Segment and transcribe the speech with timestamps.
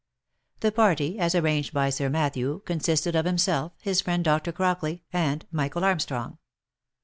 [0.61, 4.51] The party, as arranged by Sir Matthew, consisted of himself, his friend Dr.
[4.51, 6.39] Crockley, and Michael Armstrong.